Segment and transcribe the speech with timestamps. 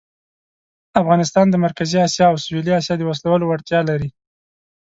[1.01, 4.09] افغانستان د مرکزي آسیا او سویلي آسیا د وصلولو وړتیا لري.